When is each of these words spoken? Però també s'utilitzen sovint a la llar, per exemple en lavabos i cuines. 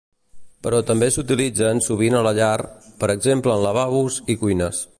Però 0.67 0.77
també 0.85 1.09
s'utilitzen 1.15 1.81
sovint 1.87 2.17
a 2.19 2.23
la 2.29 2.31
llar, 2.39 2.57
per 3.03 3.11
exemple 3.17 3.55
en 3.59 3.63
lavabos 3.67 4.19
i 4.35 4.39
cuines. 4.45 4.81